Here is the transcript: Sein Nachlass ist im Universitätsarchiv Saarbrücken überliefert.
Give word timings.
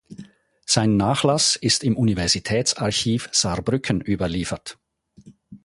Sein 0.65 0.97
Nachlass 0.97 1.55
ist 1.55 1.83
im 1.83 1.95
Universitätsarchiv 1.95 3.29
Saarbrücken 3.31 4.01
überliefert. 4.01 4.79